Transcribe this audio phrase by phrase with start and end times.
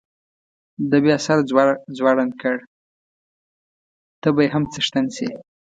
[0.89, 1.37] ده بیا سر
[1.97, 2.55] ځوړند کړ،
[4.21, 5.29] ته به یې هم څښتن شې.